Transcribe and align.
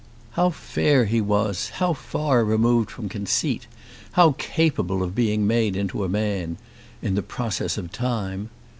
How 0.31 0.49
fair 0.49 1.05
he 1.05 1.21
was, 1.21 1.69
how 1.75 1.93
far 1.93 2.43
removed 2.43 2.89
from 2.89 3.07
conceit, 3.07 3.67
how 4.13 4.31
capable 4.39 5.03
of 5.03 5.13
being 5.13 5.45
made 5.45 5.75
into 5.75 6.03
a 6.03 6.09
man 6.09 6.57
in 7.03 7.13
the 7.13 7.21
process 7.21 7.77
of 7.77 7.91
time! 7.91 8.49